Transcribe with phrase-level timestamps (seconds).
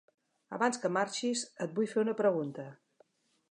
[0.55, 2.69] Abans que marxis, et vull fer una pregunta.